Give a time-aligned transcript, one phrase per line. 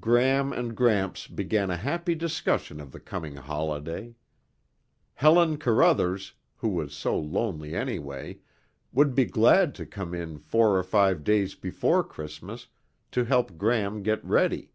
[0.00, 4.14] Gram and Gramps began a happy discussion of the coming holiday.
[5.12, 8.38] Helen Carruthers, who was so lonely anyway,
[8.94, 12.68] would be glad to come in four or five days before Christmas
[13.10, 14.72] to help Gram get ready.